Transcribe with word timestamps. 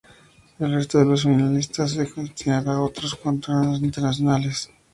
El 0.57 0.73
resto 0.73 0.97
de 0.97 1.05
los 1.05 1.21
semifinalistas 1.21 1.91
se 1.91 2.05
destinará 2.09 2.71
a 2.73 2.81
otros 2.81 3.19
certámenes 3.23 3.83
internacionales. 3.83 4.71